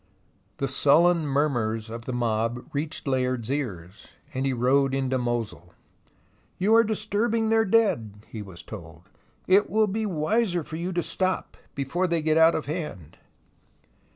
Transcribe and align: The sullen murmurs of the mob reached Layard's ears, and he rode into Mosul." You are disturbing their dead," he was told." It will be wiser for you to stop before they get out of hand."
The 0.57 0.67
sullen 0.67 1.27
murmurs 1.27 1.91
of 1.91 2.05
the 2.05 2.11
mob 2.11 2.67
reached 2.73 3.07
Layard's 3.07 3.51
ears, 3.51 4.07
and 4.33 4.47
he 4.47 4.51
rode 4.51 4.95
into 4.95 5.19
Mosul." 5.19 5.75
You 6.57 6.73
are 6.73 6.83
disturbing 6.83 7.49
their 7.49 7.65
dead," 7.65 8.25
he 8.27 8.41
was 8.41 8.63
told." 8.63 9.11
It 9.55 9.69
will 9.69 9.85
be 9.85 10.07
wiser 10.07 10.63
for 10.63 10.77
you 10.77 10.91
to 10.93 11.03
stop 11.03 11.55
before 11.75 12.07
they 12.07 12.23
get 12.23 12.35
out 12.39 12.55
of 12.55 12.65
hand." 12.65 13.19